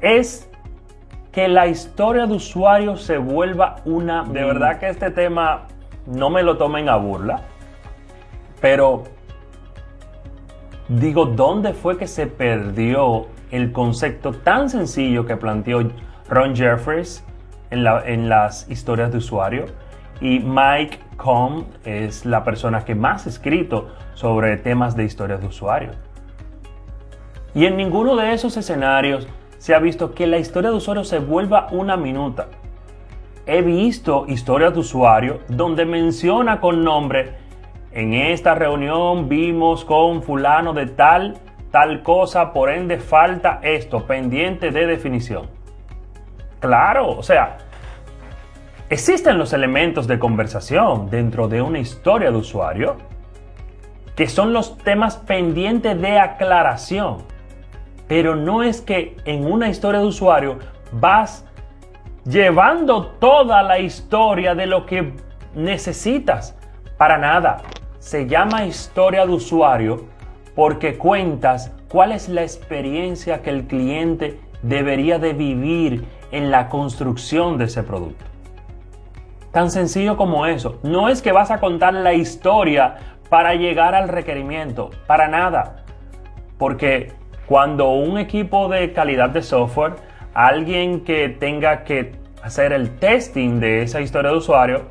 es 0.00 0.50
que 1.32 1.48
la 1.48 1.66
historia 1.66 2.26
de 2.26 2.34
usuario 2.34 2.96
se 2.96 3.18
vuelva 3.18 3.76
una... 3.84 4.24
De 4.24 4.42
verdad 4.42 4.78
que 4.78 4.88
este 4.88 5.10
tema 5.10 5.66
no 6.06 6.30
me 6.30 6.42
lo 6.42 6.56
tomen 6.56 6.88
a 6.88 6.96
burla, 6.96 7.42
pero 8.60 9.04
digo, 10.88 11.26
¿dónde 11.26 11.74
fue 11.74 11.98
que 11.98 12.06
se 12.06 12.26
perdió 12.26 13.26
el 13.50 13.72
concepto 13.72 14.32
tan 14.32 14.70
sencillo 14.70 15.26
que 15.26 15.36
planteó 15.36 15.90
Ron 16.30 16.56
Jeffries 16.56 17.22
en, 17.70 18.28
las 18.28 18.70
historias 18.70 19.12
de 19.12 19.18
usuario? 19.18 19.66
Y 20.20 20.40
Mike 20.40 20.98
Com 21.16 21.64
es 21.84 22.24
la 22.24 22.44
persona 22.44 22.84
que 22.84 22.94
más 22.94 23.26
ha 23.26 23.28
escrito 23.28 23.88
sobre 24.14 24.56
temas 24.56 24.96
de 24.96 25.04
historias 25.04 25.40
de 25.40 25.46
usuario. 25.46 25.90
Y 27.54 27.66
en 27.66 27.76
ninguno 27.76 28.16
de 28.16 28.32
esos 28.32 28.56
escenarios 28.56 29.26
se 29.58 29.74
ha 29.74 29.78
visto 29.78 30.14
que 30.14 30.26
la 30.26 30.38
historia 30.38 30.70
de 30.70 30.76
usuario 30.76 31.04
se 31.04 31.18
vuelva 31.18 31.68
una 31.70 31.96
minuta. 31.96 32.48
He 33.46 33.62
visto 33.62 34.26
historias 34.28 34.74
de 34.74 34.80
usuario 34.80 35.40
donde 35.48 35.84
menciona 35.84 36.60
con 36.60 36.84
nombre, 36.84 37.46
en 37.96 38.12
esta 38.12 38.54
reunión 38.54 39.26
vimos 39.26 39.82
con 39.86 40.22
fulano 40.22 40.74
de 40.74 40.84
tal, 40.84 41.38
tal 41.70 42.02
cosa, 42.02 42.52
por 42.52 42.68
ende 42.68 42.98
falta 42.98 43.58
esto, 43.62 44.06
pendiente 44.06 44.70
de 44.70 44.86
definición. 44.86 45.55
Claro, 46.60 47.10
o 47.10 47.22
sea, 47.22 47.58
existen 48.88 49.38
los 49.38 49.52
elementos 49.52 50.06
de 50.06 50.18
conversación 50.18 51.10
dentro 51.10 51.48
de 51.48 51.62
una 51.62 51.78
historia 51.78 52.30
de 52.30 52.36
usuario 52.36 52.96
que 54.16 54.26
son 54.26 54.54
los 54.54 54.78
temas 54.78 55.18
pendientes 55.18 56.00
de 56.00 56.18
aclaración. 56.18 57.18
Pero 58.08 58.34
no 58.34 58.62
es 58.62 58.80
que 58.80 59.16
en 59.26 59.44
una 59.44 59.68
historia 59.68 60.00
de 60.00 60.06
usuario 60.06 60.58
vas 60.90 61.44
llevando 62.24 63.06
toda 63.06 63.62
la 63.62 63.78
historia 63.78 64.54
de 64.54 64.66
lo 64.66 64.86
que 64.86 65.12
necesitas. 65.54 66.56
Para 66.96 67.18
nada. 67.18 67.58
Se 67.98 68.26
llama 68.26 68.64
historia 68.64 69.26
de 69.26 69.32
usuario 69.32 70.06
porque 70.54 70.96
cuentas 70.96 71.72
cuál 71.88 72.12
es 72.12 72.28
la 72.28 72.42
experiencia 72.42 73.42
que 73.42 73.50
el 73.50 73.66
cliente 73.66 74.40
debería 74.62 75.18
de 75.18 75.32
vivir 75.32 76.04
en 76.32 76.50
la 76.50 76.68
construcción 76.68 77.58
de 77.58 77.66
ese 77.66 77.82
producto. 77.82 78.24
Tan 79.52 79.70
sencillo 79.70 80.16
como 80.16 80.46
eso. 80.46 80.78
No 80.82 81.08
es 81.08 81.22
que 81.22 81.32
vas 81.32 81.50
a 81.50 81.60
contar 81.60 81.94
la 81.94 82.12
historia 82.12 82.96
para 83.28 83.54
llegar 83.54 83.94
al 83.94 84.08
requerimiento. 84.08 84.90
Para 85.06 85.28
nada. 85.28 85.84
Porque 86.58 87.12
cuando 87.46 87.90
un 87.90 88.18
equipo 88.18 88.68
de 88.68 88.92
calidad 88.92 89.30
de 89.30 89.42
software, 89.42 89.94
alguien 90.34 91.04
que 91.04 91.28
tenga 91.28 91.84
que 91.84 92.12
hacer 92.42 92.72
el 92.72 92.96
testing 92.98 93.60
de 93.60 93.82
esa 93.82 94.00
historia 94.00 94.30
de 94.30 94.36
usuario, 94.36 94.82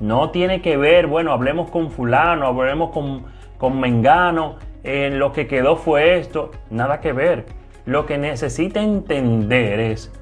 no 0.00 0.30
tiene 0.30 0.62
que 0.62 0.76
ver, 0.76 1.06
bueno, 1.06 1.32
hablemos 1.32 1.70
con 1.70 1.90
fulano, 1.90 2.46
hablemos 2.46 2.90
con, 2.90 3.24
con 3.58 3.80
mengano, 3.80 4.56
en 4.84 5.18
lo 5.18 5.32
que 5.32 5.46
quedó 5.46 5.76
fue 5.76 6.18
esto, 6.18 6.52
nada 6.70 7.00
que 7.00 7.12
ver. 7.12 7.46
Lo 7.88 8.04
que 8.04 8.18
necesita 8.18 8.82
entender 8.82 9.80
es 9.80 10.12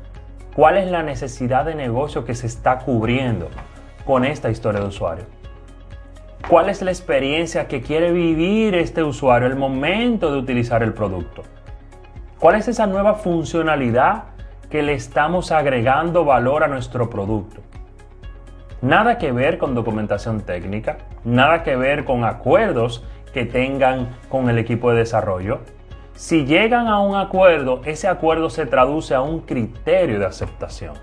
cuál 0.54 0.76
es 0.76 0.88
la 0.88 1.02
necesidad 1.02 1.64
de 1.64 1.74
negocio 1.74 2.24
que 2.24 2.36
se 2.36 2.46
está 2.46 2.78
cubriendo 2.78 3.48
con 4.04 4.24
esta 4.24 4.50
historia 4.50 4.80
de 4.82 4.86
usuario. 4.86 5.24
¿Cuál 6.48 6.68
es 6.68 6.80
la 6.80 6.92
experiencia 6.92 7.66
que 7.66 7.82
quiere 7.82 8.12
vivir 8.12 8.76
este 8.76 9.02
usuario 9.02 9.48
el 9.48 9.56
momento 9.56 10.30
de 10.30 10.38
utilizar 10.38 10.84
el 10.84 10.92
producto? 10.92 11.42
¿Cuál 12.38 12.54
es 12.54 12.68
esa 12.68 12.86
nueva 12.86 13.14
funcionalidad 13.14 14.26
que 14.70 14.84
le 14.84 14.92
estamos 14.92 15.50
agregando 15.50 16.24
valor 16.24 16.62
a 16.62 16.68
nuestro 16.68 17.10
producto? 17.10 17.62
Nada 18.80 19.18
que 19.18 19.32
ver 19.32 19.58
con 19.58 19.74
documentación 19.74 20.42
técnica, 20.42 20.98
nada 21.24 21.64
que 21.64 21.74
ver 21.74 22.04
con 22.04 22.24
acuerdos 22.24 23.04
que 23.34 23.44
tengan 23.44 24.10
con 24.28 24.48
el 24.50 24.58
equipo 24.58 24.92
de 24.92 24.98
desarrollo. 24.98 25.62
Si 26.16 26.46
llegan 26.46 26.88
a 26.88 27.00
un 27.00 27.14
acuerdo, 27.14 27.82
ese 27.84 28.08
acuerdo 28.08 28.48
se 28.48 28.64
traduce 28.64 29.14
a 29.14 29.20
un 29.20 29.40
criterio 29.40 30.18
de 30.18 30.24
aceptación. 30.24 30.94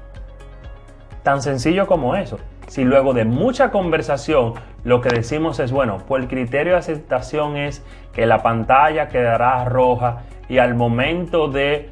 Tan 1.22 1.44
sencillo 1.44 1.86
como 1.86 2.16
eso. 2.16 2.40
Si 2.68 2.84
luego 2.84 3.14
de 3.14 3.24
mucha 3.24 3.70
conversación 3.70 4.56
lo 4.84 5.02
que 5.02 5.10
decimos 5.10 5.60
es, 5.60 5.72
bueno, 5.72 6.00
pues 6.08 6.24
el 6.24 6.30
criterio 6.30 6.74
de 6.74 6.80
aceptación 6.80 7.58
es 7.58 7.86
que 8.12 8.26
la 8.26 8.42
pantalla 8.42 9.08
quedará 9.08 9.64
roja 9.66 10.24
y 10.50 10.58
al 10.58 10.74
momento 10.74 11.48
de 11.48 11.92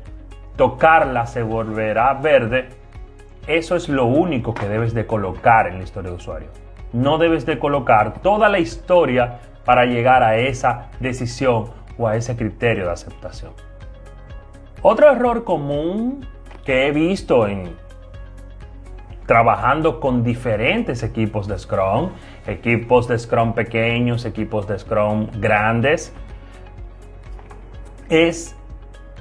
tocarla 0.55 1.27
se 1.27 1.43
volverá 1.43 2.15
verde, 2.15 2.69
eso 3.45 3.75
es 3.75 3.87
lo 3.87 4.05
único 4.05 4.55
que 4.55 4.67
debes 4.67 4.95
de 4.95 5.05
colocar 5.05 5.67
en 5.67 5.77
la 5.77 5.83
historia 5.83 6.09
de 6.09 6.15
usuario. 6.15 6.49
No 6.91 7.19
debes 7.19 7.45
de 7.45 7.59
colocar 7.59 8.21
toda 8.23 8.49
la 8.49 8.57
historia 8.57 9.41
para 9.63 9.85
llegar 9.85 10.23
a 10.23 10.37
esa 10.37 10.89
decisión 10.99 11.69
a 12.07 12.15
ese 12.15 12.35
criterio 12.35 12.85
de 12.85 12.91
aceptación. 12.91 13.53
Otro 14.81 15.11
error 15.11 15.43
común 15.43 16.25
que 16.65 16.87
he 16.87 16.91
visto 16.91 17.47
en 17.47 17.75
trabajando 19.25 19.99
con 19.99 20.23
diferentes 20.23 21.03
equipos 21.03 21.47
de 21.47 21.57
Scrum, 21.57 22.09
equipos 22.45 23.07
de 23.07 23.17
Scrum 23.17 23.53
pequeños, 23.53 24.25
equipos 24.25 24.67
de 24.67 24.77
Scrum 24.77 25.27
grandes. 25.39 26.13
Es 28.09 28.55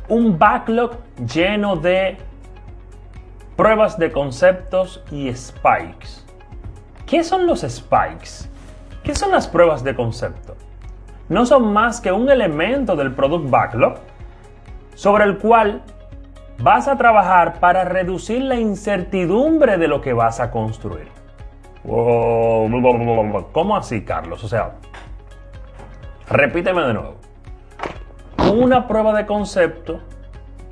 un 0.08 0.36
backlog 0.38 0.96
lleno 1.32 1.76
de 1.76 2.16
pruebas 3.56 3.98
de 3.98 4.10
conceptos 4.10 5.04
y 5.12 5.32
spikes. 5.32 6.24
¿Qué 7.06 7.22
son 7.22 7.46
los 7.46 7.60
spikes? 7.60 8.48
¿Qué 9.04 9.14
son 9.14 9.30
las 9.30 9.46
pruebas 9.46 9.84
de 9.84 9.94
concepto? 9.94 10.56
No 11.30 11.46
son 11.46 11.72
más 11.72 12.00
que 12.00 12.10
un 12.10 12.28
elemento 12.28 12.96
del 12.96 13.14
product 13.14 13.48
backlog 13.48 13.94
sobre 14.94 15.24
el 15.24 15.38
cual 15.38 15.80
vas 16.58 16.88
a 16.88 16.96
trabajar 16.96 17.60
para 17.60 17.84
reducir 17.84 18.42
la 18.42 18.56
incertidumbre 18.56 19.78
de 19.78 19.86
lo 19.86 20.00
que 20.00 20.12
vas 20.12 20.40
a 20.40 20.50
construir. 20.50 21.06
¿Cómo 23.52 23.76
así, 23.76 24.02
Carlos? 24.02 24.42
O 24.42 24.48
sea, 24.48 24.72
repíteme 26.28 26.82
de 26.82 26.94
nuevo. 26.94 27.14
Una 28.52 28.88
prueba 28.88 29.14
de 29.14 29.24
concepto 29.24 30.00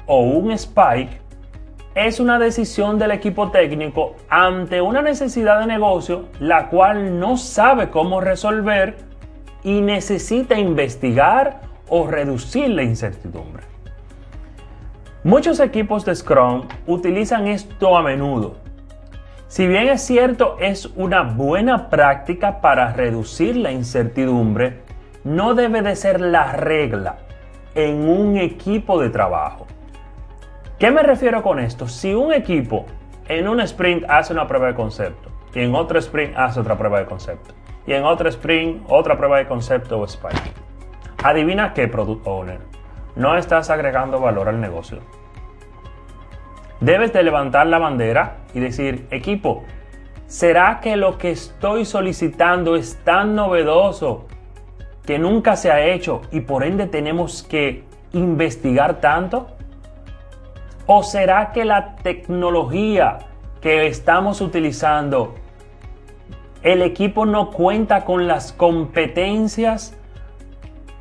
o 0.07 0.23
un 0.23 0.51
spike 0.51 1.21
es 1.95 2.19
una 2.19 2.37
decisión 2.41 2.99
del 2.99 3.13
equipo 3.13 3.53
técnico 3.53 4.17
ante 4.29 4.81
una 4.81 5.03
necesidad 5.03 5.61
de 5.61 5.67
negocio 5.67 6.25
la 6.41 6.69
cual 6.69 7.21
no 7.21 7.37
sabe 7.37 7.91
cómo 7.91 8.21
resolver 8.21 9.08
y 9.63 9.81
necesita 9.81 10.59
investigar 10.59 11.61
o 11.89 12.07
reducir 12.07 12.69
la 12.71 12.83
incertidumbre. 12.83 13.65
Muchos 15.25 15.61
equipos 15.61 16.05
de 16.05 16.15
Scrum 16.15 16.69
utilizan 16.87 17.49
esto 17.49 17.97
a 17.97 18.03
menudo. 18.03 18.57
Si 19.49 19.67
bien 19.67 19.89
es 19.89 20.03
cierto 20.03 20.57
es 20.61 20.87
una 20.95 21.23
buena 21.23 21.89
práctica 21.89 22.61
para 22.61 22.93
reducir 22.93 23.57
la 23.57 23.73
incertidumbre, 23.73 24.81
no 25.25 25.55
debe 25.55 25.83
de 25.83 25.97
ser 25.97 26.21
la 26.21 26.53
regla 26.53 27.17
en 27.75 28.09
un 28.09 28.37
equipo 28.37 29.01
de 29.01 29.11
trabajo. 29.11 29.67
¿Qué 30.79 30.91
me 30.91 31.03
refiero 31.03 31.43
con 31.43 31.59
esto? 31.59 31.89
Si 31.89 32.15
un 32.15 32.33
equipo 32.33 32.87
en 33.27 33.49
un 33.49 33.61
sprint 33.61 34.05
hace 34.09 34.33
una 34.33 34.47
prueba 34.47 34.69
de 34.69 34.75
concepto 34.75 35.31
y 35.55 35.61
en 35.61 35.75
otro 35.75 35.99
sprint 35.99 36.37
hace 36.37 36.61
otra 36.61 36.79
prueba 36.79 37.01
de 37.01 37.07
concepto 37.07 37.58
y 37.89 37.95
en 37.95 38.05
otro 38.05 38.29
sprint 38.29 38.85
otra 38.89 39.17
prueba 39.17 39.39
de 39.39 39.47
concepto 39.47 39.99
o 39.99 40.05
spike. 40.05 40.53
Adivina 41.25 41.73
qué, 41.73 41.89
Product 41.89 42.27
Owner. 42.27 42.61
No 43.17 43.35
estás 43.35 43.71
agregando 43.71 44.21
valor 44.21 44.51
al 44.51 44.61
negocio. 44.61 44.99
Debes 46.81 47.15
de 47.15 47.23
levantar 47.23 47.67
la 47.67 47.79
bandera 47.79 48.37
y 48.53 48.61
decir, 48.61 49.07
equipo, 49.11 49.65
¿será 50.27 50.81
que 50.81 50.97
lo 50.97 51.17
que 51.17 51.31
estoy 51.31 51.87
solicitando 51.87 52.77
es 52.77 53.03
tan 53.05 53.35
novedoso 53.35 54.27
que 55.07 55.19
nunca 55.19 55.57
se 55.57 55.73
ha 55.73 55.81
hecho 55.87 56.21
y 56.31 56.41
por 56.41 56.65
ende 56.65 56.89
tenemos 56.89 57.43
que 57.43 57.85
investigar 58.13 59.01
tanto? 59.01 59.49
¿O 60.87 61.03
será 61.03 61.53
que 61.53 61.65
la 61.65 61.97
tecnología 61.97 63.17
que 63.63 63.87
estamos 63.87 64.43
utilizando 64.43 65.35
el 66.73 66.83
equipo 66.83 67.25
no 67.25 67.51
cuenta 67.51 68.05
con 68.05 68.29
las 68.29 68.53
competencias 68.53 69.97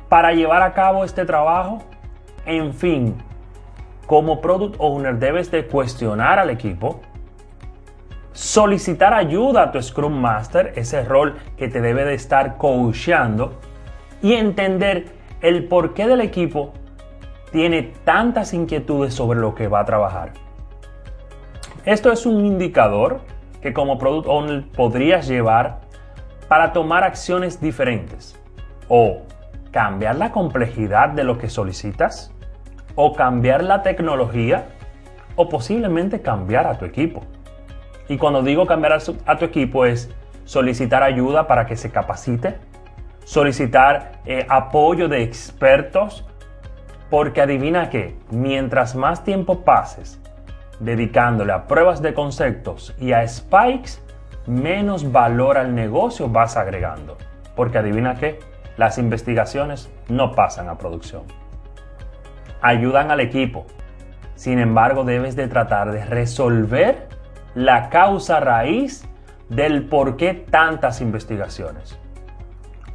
para 0.08 0.32
llevar 0.32 0.62
a 0.62 0.72
cabo 0.72 1.04
este 1.04 1.26
trabajo. 1.26 1.82
En 2.46 2.72
fin, 2.72 3.16
como 4.06 4.40
product 4.40 4.76
owner 4.78 5.18
debes 5.18 5.50
de 5.50 5.66
cuestionar 5.66 6.38
al 6.38 6.48
equipo, 6.48 7.02
solicitar 8.32 9.12
ayuda 9.12 9.64
a 9.64 9.70
tu 9.70 9.82
Scrum 9.82 10.18
Master, 10.18 10.72
ese 10.74 11.04
rol 11.04 11.36
que 11.58 11.68
te 11.68 11.82
debe 11.82 12.06
de 12.06 12.14
estar 12.14 12.56
coachando, 12.56 13.60
y 14.22 14.32
entender 14.32 15.08
el 15.42 15.68
porqué 15.68 16.06
del 16.06 16.22
equipo 16.22 16.72
tiene 17.52 17.92
tantas 18.04 18.54
inquietudes 18.54 19.12
sobre 19.12 19.38
lo 19.38 19.54
que 19.54 19.68
va 19.68 19.80
a 19.80 19.84
trabajar. 19.84 20.32
Esto 21.84 22.10
es 22.10 22.24
un 22.24 22.46
indicador 22.46 23.20
que 23.60 23.72
como 23.72 23.98
product 23.98 24.28
owner 24.28 24.64
podrías 24.68 25.26
llevar 25.26 25.80
para 26.48 26.72
tomar 26.72 27.04
acciones 27.04 27.60
diferentes 27.60 28.38
o 28.88 29.22
cambiar 29.70 30.16
la 30.16 30.32
complejidad 30.32 31.10
de 31.10 31.24
lo 31.24 31.38
que 31.38 31.50
solicitas 31.50 32.32
o 32.94 33.14
cambiar 33.14 33.62
la 33.62 33.82
tecnología 33.82 34.68
o 35.36 35.48
posiblemente 35.48 36.20
cambiar 36.20 36.66
a 36.66 36.78
tu 36.78 36.84
equipo. 36.84 37.22
Y 38.08 38.16
cuando 38.16 38.42
digo 38.42 38.66
cambiar 38.66 38.94
a, 39.26 39.36
tu 39.36 39.44
equipo 39.44 39.84
es 39.84 40.10
solicitar 40.44 41.02
ayuda 41.02 41.46
para 41.46 41.66
que 41.66 41.76
se 41.76 41.90
capacite, 41.90 42.56
solicitar 43.24 44.12
eh, 44.24 44.46
apoyo 44.48 45.08
de 45.08 45.22
expertos, 45.22 46.24
porque 47.10 47.42
adivina 47.42 47.90
que 47.90 48.16
mientras 48.30 48.94
más 48.94 49.24
tiempo 49.24 49.60
pases 49.60 50.20
dedicándole 50.80 51.52
a 51.52 51.66
pruebas 51.66 52.02
de 52.02 52.14
conceptos 52.14 52.94
y 52.98 53.12
a 53.12 53.26
spikes, 53.26 54.00
menos 54.46 55.12
valor 55.12 55.58
al 55.58 55.74
negocio 55.74 56.28
vas 56.28 56.56
agregando. 56.56 57.16
Porque 57.56 57.78
adivina 57.78 58.14
qué, 58.14 58.38
las 58.76 58.98
investigaciones 58.98 59.90
no 60.08 60.32
pasan 60.32 60.68
a 60.68 60.78
producción. 60.78 61.22
Ayudan 62.60 63.10
al 63.10 63.20
equipo. 63.20 63.66
Sin 64.34 64.58
embargo, 64.58 65.04
debes 65.04 65.34
de 65.36 65.48
tratar 65.48 65.90
de 65.90 66.04
resolver 66.04 67.08
la 67.54 67.88
causa 67.88 68.38
raíz 68.38 69.04
del 69.48 69.86
por 69.86 70.16
qué 70.16 70.34
tantas 70.34 71.00
investigaciones. 71.00 71.98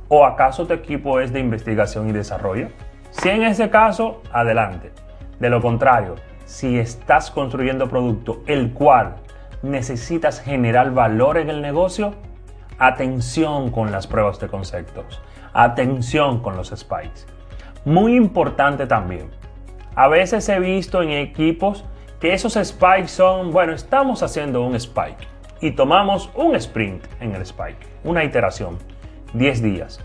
¿O 0.07 0.25
acaso 0.25 0.67
tu 0.67 0.73
equipo 0.73 1.19
es 1.19 1.33
de 1.33 1.39
investigación 1.39 2.07
y 2.07 2.11
desarrollo? 2.11 2.69
Si 3.11 3.29
en 3.29 3.43
ese 3.43 3.69
caso, 3.69 4.21
adelante. 4.31 4.91
De 5.39 5.49
lo 5.49 5.61
contrario, 5.61 6.15
si 6.45 6.77
estás 6.77 7.31
construyendo 7.31 7.89
producto 7.89 8.43
el 8.47 8.73
cual 8.73 9.15
necesitas 9.61 10.41
generar 10.41 10.91
valor 10.91 11.37
en 11.37 11.49
el 11.49 11.61
negocio, 11.61 12.13
atención 12.77 13.71
con 13.71 13.91
las 13.91 14.07
pruebas 14.07 14.39
de 14.39 14.47
conceptos, 14.47 15.21
atención 15.53 16.41
con 16.41 16.55
los 16.55 16.69
spikes. 16.69 17.25
Muy 17.85 18.15
importante 18.15 18.87
también, 18.87 19.29
a 19.95 20.07
veces 20.07 20.47
he 20.49 20.59
visto 20.59 21.01
en 21.01 21.11
equipos 21.11 21.85
que 22.19 22.33
esos 22.33 22.53
spikes 22.53 23.09
son, 23.09 23.51
bueno, 23.51 23.73
estamos 23.73 24.23
haciendo 24.23 24.63
un 24.63 24.75
spike 24.75 25.27
y 25.61 25.71
tomamos 25.71 26.29
un 26.35 26.55
sprint 26.55 27.05
en 27.19 27.35
el 27.35 27.41
spike, 27.43 27.87
una 28.03 28.23
iteración, 28.23 28.77
10 29.33 29.61
días. 29.61 29.99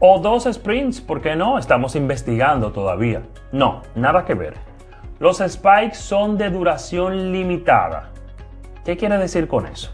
O 0.00 0.18
dos 0.18 0.48
sprints, 0.52 1.00
¿por 1.00 1.20
qué 1.20 1.36
no? 1.36 1.58
Estamos 1.58 1.94
investigando 1.94 2.72
todavía. 2.72 3.22
No, 3.52 3.82
nada 3.94 4.24
que 4.24 4.34
ver. 4.34 4.71
Los 5.22 5.38
spikes 5.38 5.94
son 5.94 6.36
de 6.36 6.50
duración 6.50 7.30
limitada. 7.30 8.10
¿Qué 8.84 8.96
quiere 8.96 9.18
decir 9.18 9.46
con 9.46 9.68
eso? 9.68 9.92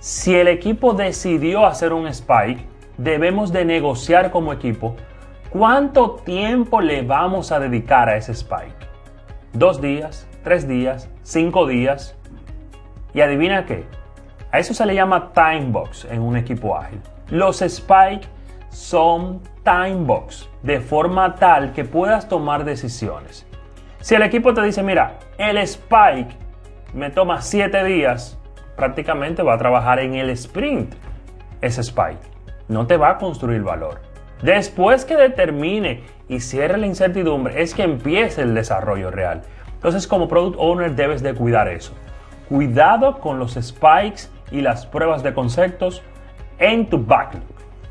Si 0.00 0.36
el 0.36 0.48
equipo 0.48 0.92
decidió 0.92 1.64
hacer 1.64 1.94
un 1.94 2.06
spike, 2.08 2.66
debemos 2.98 3.54
de 3.54 3.64
negociar 3.64 4.30
como 4.30 4.52
equipo 4.52 4.96
cuánto 5.48 6.16
tiempo 6.26 6.82
le 6.82 7.00
vamos 7.00 7.52
a 7.52 7.58
dedicar 7.58 8.10
a 8.10 8.18
ese 8.18 8.32
spike. 8.32 8.76
Dos 9.54 9.80
días, 9.80 10.28
tres 10.44 10.68
días, 10.68 11.08
cinco 11.22 11.66
días. 11.66 12.14
Y 13.14 13.22
adivina 13.22 13.64
qué, 13.64 13.86
a 14.52 14.58
eso 14.58 14.74
se 14.74 14.84
le 14.84 14.94
llama 14.94 15.32
time 15.32 15.70
box 15.70 16.04
en 16.10 16.20
un 16.20 16.36
equipo 16.36 16.76
ágil. 16.76 17.00
Los 17.30 17.60
spikes 17.66 18.28
son 18.68 19.40
time 19.64 20.04
box 20.04 20.50
de 20.62 20.80
forma 20.82 21.34
tal 21.36 21.72
que 21.72 21.86
puedas 21.86 22.28
tomar 22.28 22.66
decisiones. 22.66 23.46
Si 24.00 24.14
el 24.14 24.22
equipo 24.22 24.54
te 24.54 24.62
dice, 24.62 24.82
mira, 24.82 25.18
el 25.36 25.58
spike 25.58 26.34
me 26.94 27.10
toma 27.10 27.42
7 27.42 27.84
días, 27.84 28.38
prácticamente 28.74 29.42
va 29.42 29.54
a 29.54 29.58
trabajar 29.58 29.98
en 29.98 30.14
el 30.14 30.30
sprint 30.30 30.94
ese 31.60 31.82
spike. 31.82 32.22
No 32.68 32.86
te 32.86 32.96
va 32.96 33.10
a 33.10 33.18
construir 33.18 33.62
valor. 33.62 34.00
Después 34.42 35.04
que 35.04 35.16
determine 35.16 36.02
y 36.28 36.40
cierre 36.40 36.78
la 36.78 36.86
incertidumbre, 36.86 37.60
es 37.60 37.74
que 37.74 37.82
empiece 37.82 38.40
el 38.40 38.54
desarrollo 38.54 39.10
real. 39.10 39.42
Entonces, 39.74 40.06
como 40.06 40.28
product 40.28 40.56
owner, 40.58 40.94
debes 40.94 41.22
de 41.22 41.34
cuidar 41.34 41.68
eso. 41.68 41.92
Cuidado 42.48 43.18
con 43.18 43.38
los 43.38 43.52
spikes 43.60 44.30
y 44.50 44.62
las 44.62 44.86
pruebas 44.86 45.22
de 45.22 45.34
conceptos 45.34 46.02
en 46.58 46.88
tu 46.88 47.04
backlog. 47.04 47.42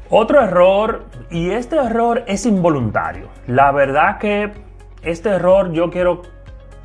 Otro 0.10 0.42
error, 0.42 1.06
y 1.30 1.52
este 1.52 1.76
error 1.76 2.24
es 2.26 2.48
involuntario. 2.48 3.28
La 3.46 3.72
verdad 3.72 4.18
que 4.18 4.52
este 5.02 5.30
error 5.30 5.72
yo 5.72 5.90
quiero 5.90 6.22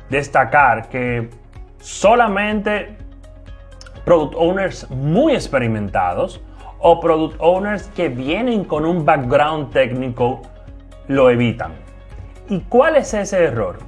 destacar 0.09 0.89
que 0.89 1.29
solamente 1.79 2.97
product 4.05 4.35
owners 4.37 4.89
muy 4.89 5.33
experimentados 5.33 6.41
o 6.79 6.99
product 6.99 7.35
owners 7.39 7.87
que 7.95 8.09
vienen 8.09 8.63
con 8.63 8.85
un 8.85 9.03
background 9.03 9.71
técnico 9.71 10.41
lo 11.07 11.29
evitan. 11.29 11.73
¿Y 12.49 12.59
cuál 12.61 12.95
es 12.95 13.13
ese 13.13 13.43
error? 13.43 13.79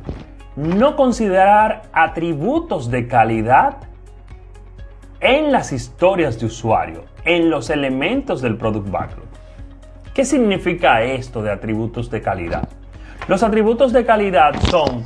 No 0.55 0.95
considerar 0.95 1.83
atributos 1.93 2.89
de 2.89 3.07
calidad 3.07 3.77
en 5.19 5.51
las 5.51 5.71
historias 5.71 6.39
de 6.39 6.47
usuario, 6.47 7.05
en 7.25 7.49
los 7.49 7.69
elementos 7.69 8.41
del 8.41 8.57
product 8.57 8.89
backlog. 8.89 9.27
¿Qué 10.13 10.25
significa 10.25 11.03
esto 11.03 11.43
de 11.43 11.51
atributos 11.51 12.09
de 12.09 12.21
calidad? 12.21 12.67
Los 13.27 13.43
atributos 13.43 13.91
de 13.91 14.05
calidad 14.05 14.53
son 14.69 15.03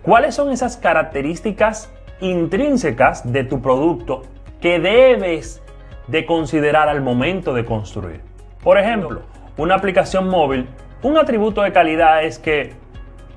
cuáles 0.00 0.34
son 0.34 0.50
esas 0.50 0.78
características 0.78 1.92
intrínsecas 2.22 3.30
de 3.30 3.44
tu 3.44 3.60
producto 3.60 4.22
que 4.62 4.78
debes 4.78 5.62
de 6.06 6.24
considerar 6.24 6.88
al 6.88 7.02
momento 7.02 7.52
de 7.52 7.66
construir. 7.66 8.22
Por 8.62 8.78
ejemplo, 8.78 9.20
una 9.58 9.74
aplicación 9.74 10.26
móvil, 10.26 10.66
un 11.02 11.18
atributo 11.18 11.60
de 11.60 11.70
calidad 11.70 12.24
es 12.24 12.38
que 12.38 12.72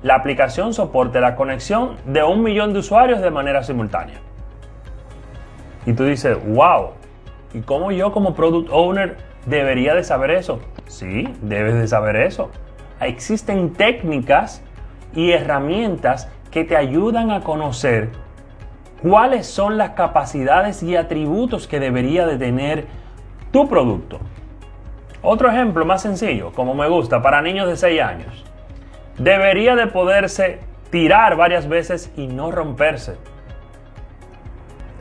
la 0.02 0.14
aplicación 0.14 0.72
soporte 0.72 1.20
la 1.20 1.36
conexión 1.36 1.96
de 2.06 2.22
un 2.22 2.42
millón 2.42 2.72
de 2.72 2.78
usuarios 2.78 3.20
de 3.20 3.30
manera 3.30 3.62
simultánea. 3.62 4.20
Y 5.84 5.92
tú 5.92 6.04
dices, 6.04 6.38
wow, 6.46 6.92
¿y 7.52 7.60
cómo 7.60 7.92
yo 7.92 8.10
como 8.10 8.34
product 8.34 8.70
owner 8.72 9.18
debería 9.44 9.94
de 9.94 10.02
saber 10.02 10.30
eso? 10.30 10.60
Sí, 10.86 11.28
debes 11.42 11.74
de 11.74 11.86
saber 11.86 12.16
eso 12.16 12.50
existen 13.00 13.72
técnicas 13.72 14.62
y 15.14 15.32
herramientas 15.32 16.28
que 16.50 16.64
te 16.64 16.76
ayudan 16.76 17.30
a 17.30 17.40
conocer 17.40 18.10
cuáles 19.02 19.46
son 19.46 19.76
las 19.76 19.90
capacidades 19.90 20.82
y 20.82 20.96
atributos 20.96 21.66
que 21.66 21.80
debería 21.80 22.26
de 22.26 22.38
tener 22.38 22.86
tu 23.52 23.68
producto. 23.68 24.18
Otro 25.22 25.50
ejemplo 25.50 25.84
más 25.84 26.02
sencillo, 26.02 26.52
como 26.52 26.74
me 26.74 26.88
gusta, 26.88 27.20
para 27.22 27.42
niños 27.42 27.68
de 27.68 27.76
6 27.76 28.00
años. 28.00 28.44
Debería 29.18 29.74
de 29.74 29.86
poderse 29.86 30.60
tirar 30.90 31.36
varias 31.36 31.68
veces 31.68 32.12
y 32.16 32.26
no 32.26 32.52
romperse. 32.52 33.16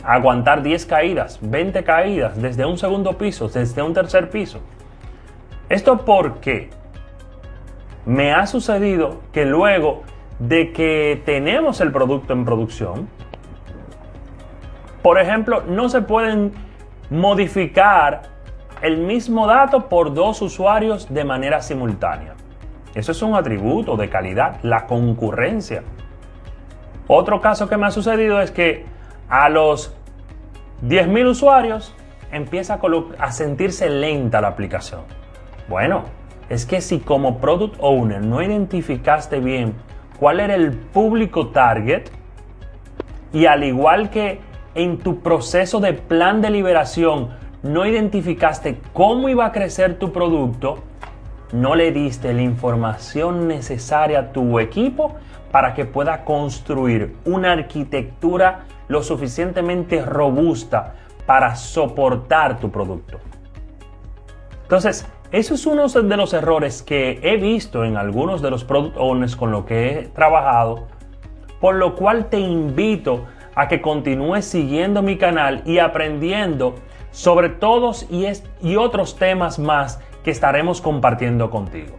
Aguantar 0.03 0.62
10 0.62 0.86
caídas, 0.86 1.39
20 1.41 1.84
caídas 1.84 2.41
desde 2.41 2.65
un 2.65 2.77
segundo 2.77 3.17
piso, 3.17 3.49
desde 3.49 3.81
un 3.81 3.93
tercer 3.93 4.29
piso. 4.29 4.60
Esto 5.67 6.05
porque 6.05 6.69
me 8.05 8.33
ha 8.33 8.45
sucedido 8.45 9.21
que 9.31 9.45
luego 9.45 10.03
de 10.39 10.71
que 10.73 11.21
tenemos 11.25 11.81
el 11.81 11.91
producto 11.91 12.33
en 12.33 12.45
producción, 12.45 13.09
por 15.01 15.19
ejemplo, 15.19 15.63
no 15.67 15.89
se 15.89 16.01
pueden 16.01 16.53
modificar 17.09 18.23
el 18.81 18.97
mismo 18.97 19.47
dato 19.47 19.87
por 19.87 20.13
dos 20.13 20.41
usuarios 20.41 21.13
de 21.13 21.23
manera 21.23 21.61
simultánea. 21.61 22.33
Eso 22.93 23.11
es 23.11 23.21
un 23.21 23.35
atributo 23.35 23.97
de 23.97 24.09
calidad, 24.09 24.59
la 24.63 24.85
concurrencia. 24.85 25.83
Otro 27.07 27.39
caso 27.39 27.69
que 27.69 27.77
me 27.77 27.85
ha 27.85 27.91
sucedido 27.91 28.41
es 28.41 28.51
que 28.51 28.85
a 29.29 29.49
los 29.49 29.95
10.000 30.83 31.27
usuarios 31.29 31.95
empieza 32.31 32.79
a, 33.19 33.31
sentirse 33.31 33.89
lenta 33.89 34.41
la 34.41 34.49
aplicación. 34.49 35.01
Bueno, 35.67 36.03
es 36.49 36.65
que 36.65 36.81
si 36.81 36.99
como 36.99 37.39
product 37.39 37.75
owner 37.79 38.23
no 38.23 38.41
identificaste 38.41 39.39
bien 39.39 39.73
cuál 40.19 40.39
era 40.39 40.55
el 40.55 40.71
público 40.73 41.47
target 41.47 42.10
y 43.34 43.45
al 43.47 43.63
igual 43.63 44.10
que 44.10 44.39
en 44.75 44.97
tu 44.97 45.21
proceso 45.21 45.79
de 45.79 45.93
plan 45.93 46.41
de 46.41 46.49
liberación 46.49 47.29
no 47.63 47.86
identificaste 47.86 48.79
cómo 48.93 49.27
iba 49.29 49.45
a 49.45 49.51
crecer 49.51 49.97
tu 49.97 50.12
producto, 50.12 50.84
no 51.51 51.75
le 51.75 51.91
diste 51.91 52.34
la 52.34 52.41
información 52.41 53.47
necesaria 53.47 54.19
a 54.19 54.31
tu 54.31 54.60
equipo 54.60 55.15
para 55.51 55.73
que 55.73 55.86
pueda 55.86 56.23
construir 56.23 57.15
una 57.25 57.53
arquitectura 57.53 58.65
lo 58.88 59.01
suficientemente 59.01 60.03
robusta 60.03 60.95
para 61.25 61.55
soportar 61.55 62.60
tu 62.60 62.69
producto. 62.69 63.19
Entonces, 64.63 65.08
eso 65.31 65.55
es 65.55 65.65
uno 65.65 65.88
de 65.88 66.17
los 66.17 66.33
errores 66.33 66.83
que 66.83 67.19
he 67.23 67.38
visto 67.38 67.83
en 67.83 67.97
algunos 67.97 68.41
de 68.41 68.51
los 68.51 68.63
product 68.63 68.95
owners 68.97 69.35
con 69.35 69.51
los 69.51 69.65
que 69.65 69.89
he 69.89 70.01
trabajado, 70.07 70.88
por 71.59 71.75
lo 71.75 71.95
cual 71.95 72.29
te 72.29 72.39
invito 72.39 73.25
a 73.55 73.67
que 73.67 73.81
continúes 73.81 74.45
siguiendo 74.45 75.01
mi 75.01 75.17
canal 75.17 75.63
y 75.65 75.79
aprendiendo 75.79 76.75
sobre 77.11 77.49
todos 77.49 78.07
y, 78.11 78.75
otros 78.75 79.17
temas 79.17 79.57
más 79.57 79.99
que 80.23 80.31
estaremos 80.31 80.81
compartiendo 80.81 81.49
contigo. 81.49 81.95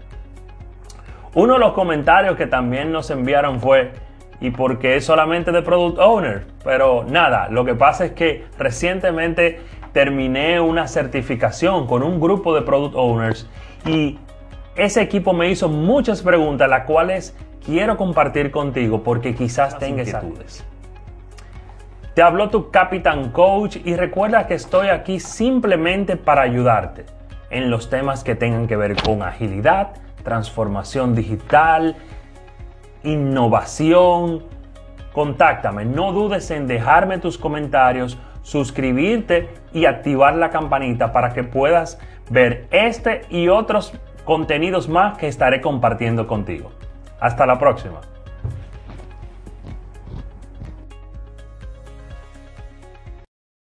Uno 1.35 1.55
de 1.55 1.61
los 1.61 1.73
comentarios 1.73 2.37
que 2.37 2.47
también 2.47 2.93
nos 2.93 3.11
enviaron 3.11 3.61
fue, 3.61 3.93
¿y 4.41 4.51
por 4.51 4.79
qué 4.79 5.01
solamente 5.01 5.53
de 5.53 5.63
Product 5.63 5.99
Owner? 5.99 6.47
Pero 6.63 7.05
nada, 7.09 7.49
lo 7.51 7.65
que 7.65 7.75
pasa 7.75 8.05
es 8.05 8.13
que 8.13 8.45
recientemente 8.59 9.61
terminé 9.97 10.61
una 10.61 10.89
certificación 10.89 11.87
con 11.87 12.03
un 12.03 12.21
grupo 12.21 12.55
de 12.55 12.61
Product 12.61 12.95
Owners 12.95 13.49
y 13.87 14.19
ese 14.77 15.01
equipo 15.01 15.33
me 15.33 15.49
hizo 15.49 15.71
muchas 15.71 16.21
preguntas, 16.21 16.69
las 16.69 16.85
cuales 16.85 17.35
quiero 17.65 17.97
compartir 17.97 18.51
contigo 18.51 19.03
porque 19.03 19.35
quizás 19.35 19.79
tengas 19.79 20.09
inquietudes. 20.09 20.67
Te 22.13 22.21
habló 22.21 22.51
tu 22.51 22.71
Capitán 22.71 23.31
Coach 23.31 23.79
y 23.87 23.97
recuerda 23.97 24.47
que 24.47 24.53
estoy 24.53 24.89
aquí 24.89 25.19
simplemente 25.19 26.17
para 26.17 26.43
ayudarte 26.43 27.07
en 27.49 27.71
los 27.71 27.89
temas 27.89 28.23
que 28.23 28.35
tengan 28.35 28.67
que 28.67 28.77
ver 28.77 28.97
con 29.03 29.23
agilidad, 29.23 29.95
transformación 30.23 31.15
digital, 31.15 31.97
innovación. 33.03 34.43
Contáctame, 35.15 35.87
no 35.87 36.13
dudes 36.13 36.51
en 36.51 36.67
dejarme 36.67 37.17
tus 37.17 37.39
comentarios, 37.39 38.19
suscribirte 38.47 39.49
y 39.73 39.87
activar 39.87 40.37
la 40.37 40.51
campanita 40.51 41.13
para 41.13 41.33
que 41.33 41.43
puedas 41.43 41.99
ver 42.31 42.69
este 42.71 43.23
y 43.29 43.49
otros 43.49 43.93
contenidos 44.25 44.89
más 44.89 45.19
que 45.19 45.27
estaré 45.27 45.61
compartiendo 45.61 46.29
contigo. 46.29 46.71
Hasta 47.19 47.45
la 47.45 47.59
próxima. 47.59 48.01